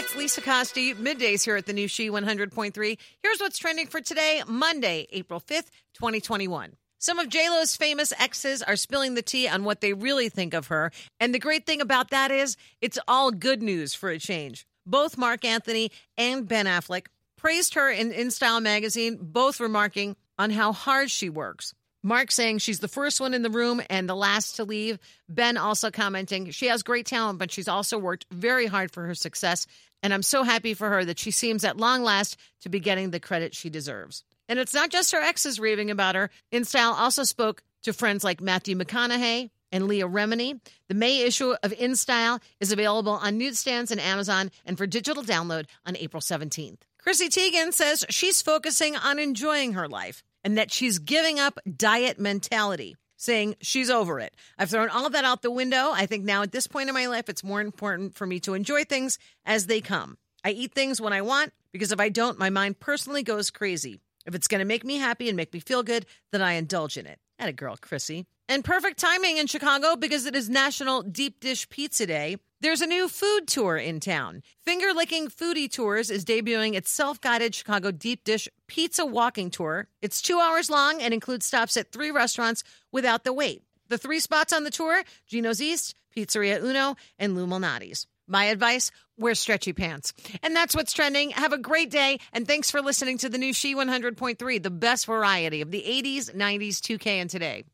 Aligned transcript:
It's 0.00 0.14
Lisa 0.14 0.40
Costi, 0.40 0.94
middays 0.94 1.44
here 1.44 1.56
at 1.56 1.66
the 1.66 1.72
new 1.72 1.88
She 1.88 2.08
100.3. 2.08 2.98
Here's 3.20 3.40
what's 3.40 3.58
trending 3.58 3.88
for 3.88 4.00
today, 4.00 4.44
Monday, 4.46 5.08
April 5.10 5.40
5th, 5.40 5.70
2021. 5.94 6.76
Some 7.00 7.18
of 7.18 7.28
JLo's 7.28 7.74
famous 7.74 8.12
exes 8.16 8.62
are 8.62 8.76
spilling 8.76 9.14
the 9.14 9.22
tea 9.22 9.48
on 9.48 9.64
what 9.64 9.80
they 9.80 9.94
really 9.94 10.28
think 10.28 10.54
of 10.54 10.68
her. 10.68 10.92
And 11.18 11.34
the 11.34 11.40
great 11.40 11.66
thing 11.66 11.80
about 11.80 12.10
that 12.10 12.30
is 12.30 12.56
it's 12.80 13.00
all 13.08 13.32
good 13.32 13.60
news 13.60 13.92
for 13.92 14.10
a 14.10 14.20
change. 14.20 14.68
Both 14.86 15.18
Marc 15.18 15.44
Anthony 15.44 15.90
and 16.16 16.46
Ben 16.46 16.66
Affleck 16.66 17.06
praised 17.36 17.74
her 17.74 17.90
in 17.90 18.12
InStyle 18.12 18.62
magazine, 18.62 19.18
both 19.20 19.58
remarking 19.58 20.14
on 20.38 20.50
how 20.50 20.72
hard 20.72 21.10
she 21.10 21.28
works. 21.28 21.74
Marc 22.02 22.30
saying 22.30 22.58
she's 22.58 22.80
the 22.80 22.88
first 22.88 23.20
one 23.20 23.34
in 23.34 23.42
the 23.42 23.50
room 23.50 23.82
and 23.90 24.08
the 24.08 24.14
last 24.14 24.56
to 24.56 24.64
leave. 24.64 24.98
Ben 25.28 25.56
also 25.56 25.90
commenting 25.90 26.50
she 26.50 26.66
has 26.66 26.82
great 26.82 27.06
talent, 27.06 27.38
but 27.38 27.50
she's 27.50 27.68
also 27.68 27.98
worked 27.98 28.26
very 28.30 28.66
hard 28.66 28.92
for 28.92 29.04
her 29.06 29.14
success. 29.14 29.66
And 30.02 30.14
I'm 30.14 30.22
so 30.22 30.44
happy 30.44 30.74
for 30.74 30.88
her 30.88 31.04
that 31.04 31.18
she 31.18 31.30
seems 31.30 31.64
at 31.64 31.76
long 31.76 32.02
last 32.02 32.36
to 32.60 32.68
be 32.68 32.78
getting 32.78 33.10
the 33.10 33.20
credit 33.20 33.54
she 33.54 33.68
deserves. 33.68 34.22
And 34.48 34.58
it's 34.58 34.74
not 34.74 34.90
just 34.90 35.12
her 35.12 35.20
exes 35.20 35.58
raving 35.58 35.90
about 35.90 36.14
her. 36.14 36.30
InStyle 36.52 36.94
also 36.94 37.24
spoke 37.24 37.62
to 37.82 37.92
friends 37.92 38.24
like 38.24 38.40
Matthew 38.40 38.76
McConaughey 38.76 39.50
and 39.72 39.86
Leah 39.86 40.08
Remini. 40.08 40.60
The 40.88 40.94
May 40.94 41.22
issue 41.22 41.54
of 41.62 41.72
InStyle 41.72 42.40
is 42.60 42.72
available 42.72 43.12
on 43.12 43.38
newsstands 43.38 43.90
and 43.90 44.00
Amazon 44.00 44.50
and 44.64 44.78
for 44.78 44.86
digital 44.86 45.22
download 45.22 45.66
on 45.84 45.96
April 45.96 46.20
17th. 46.20 46.78
Chrissy 46.98 47.28
Teigen 47.28 47.72
says 47.72 48.04
she's 48.08 48.40
focusing 48.42 48.96
on 48.96 49.18
enjoying 49.18 49.74
her 49.74 49.88
life 49.88 50.22
and 50.48 50.56
that 50.56 50.72
she's 50.72 50.98
giving 50.98 51.38
up 51.38 51.58
diet 51.76 52.18
mentality, 52.18 52.96
saying 53.18 53.54
she's 53.60 53.90
over 53.90 54.18
it. 54.18 54.34
I've 54.58 54.70
thrown 54.70 54.88
all 54.88 55.10
that 55.10 55.26
out 55.26 55.42
the 55.42 55.50
window. 55.50 55.90
I 55.92 56.06
think 56.06 56.24
now 56.24 56.40
at 56.40 56.52
this 56.52 56.66
point 56.66 56.88
in 56.88 56.94
my 56.94 57.04
life, 57.04 57.28
it's 57.28 57.44
more 57.44 57.60
important 57.60 58.14
for 58.14 58.26
me 58.26 58.40
to 58.40 58.54
enjoy 58.54 58.84
things 58.84 59.18
as 59.44 59.66
they 59.66 59.82
come. 59.82 60.16
I 60.42 60.52
eat 60.52 60.72
things 60.72 61.02
when 61.02 61.12
I 61.12 61.20
want 61.20 61.52
because 61.70 61.92
if 61.92 62.00
I 62.00 62.08
don't, 62.08 62.38
my 62.38 62.48
mind 62.48 62.80
personally 62.80 63.22
goes 63.22 63.50
crazy. 63.50 64.00
If 64.24 64.34
it's 64.34 64.48
going 64.48 64.60
to 64.60 64.64
make 64.64 64.86
me 64.86 64.96
happy 64.96 65.28
and 65.28 65.36
make 65.36 65.52
me 65.52 65.60
feel 65.60 65.82
good, 65.82 66.06
then 66.32 66.40
I 66.40 66.52
indulge 66.52 66.96
in 66.96 67.04
it. 67.04 67.18
At 67.38 67.48
a 67.48 67.52
girl, 67.52 67.76
Chrissy. 67.76 68.26
And 68.48 68.64
perfect 68.64 68.98
timing 68.98 69.36
in 69.36 69.46
Chicago 69.46 69.94
because 69.94 70.26
it 70.26 70.34
is 70.34 70.48
National 70.48 71.02
Deep 71.02 71.38
Dish 71.38 71.68
Pizza 71.68 72.06
Day. 72.06 72.36
There's 72.60 72.80
a 72.80 72.86
new 72.86 73.06
food 73.06 73.46
tour 73.46 73.76
in 73.76 74.00
town. 74.00 74.42
Finger 74.64 74.92
Licking 74.92 75.28
Foodie 75.28 75.70
Tours 75.70 76.10
is 76.10 76.24
debuting 76.24 76.74
its 76.74 76.90
self 76.90 77.20
guided 77.20 77.54
Chicago 77.54 77.92
Deep 77.92 78.24
Dish 78.24 78.48
Pizza 78.66 79.06
Walking 79.06 79.50
Tour. 79.50 79.86
It's 80.02 80.20
two 80.20 80.40
hours 80.40 80.70
long 80.70 81.00
and 81.00 81.14
includes 81.14 81.46
stops 81.46 81.76
at 81.76 81.92
three 81.92 82.10
restaurants 82.10 82.64
without 82.90 83.22
the 83.22 83.32
wait. 83.32 83.62
The 83.88 83.98
three 83.98 84.18
spots 84.18 84.52
on 84.52 84.64
the 84.64 84.70
tour 84.70 85.04
Gino's 85.28 85.62
East, 85.62 85.94
Pizzeria 86.16 86.60
Uno, 86.60 86.96
and 87.18 87.36
Lou 87.36 87.46
Malnati's. 87.46 88.06
My 88.28 88.44
advice 88.44 88.90
wear 89.18 89.34
stretchy 89.34 89.72
pants. 89.72 90.12
And 90.42 90.54
that's 90.54 90.76
what's 90.76 90.92
trending. 90.92 91.30
Have 91.30 91.52
a 91.52 91.58
great 91.58 91.90
day. 91.90 92.18
And 92.32 92.46
thanks 92.46 92.70
for 92.70 92.80
listening 92.80 93.18
to 93.18 93.28
the 93.28 93.38
new 93.38 93.52
She 93.52 93.74
100.3, 93.74 94.62
the 94.62 94.70
best 94.70 95.06
variety 95.06 95.60
of 95.62 95.70
the 95.70 95.82
80s, 95.82 96.34
90s, 96.34 96.76
2K, 96.76 97.06
and 97.06 97.30
today. 97.30 97.64